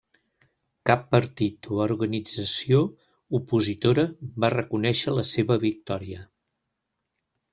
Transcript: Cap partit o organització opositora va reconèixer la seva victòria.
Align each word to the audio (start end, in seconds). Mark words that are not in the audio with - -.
Cap 0.89 1.01
partit 1.15 1.67
o 1.73 1.81
organització 1.83 2.79
opositora 3.39 4.05
va 4.45 4.51
reconèixer 4.55 5.13
la 5.19 5.27
seva 5.35 5.59
victòria. 5.65 6.25